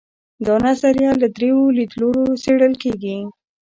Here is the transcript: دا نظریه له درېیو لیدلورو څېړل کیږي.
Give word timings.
دا 0.45 0.55
نظریه 0.67 1.11
له 1.21 1.27
درېیو 1.35 1.61
لیدلورو 1.77 2.23
څېړل 2.43 2.73
کیږي. 2.83 3.17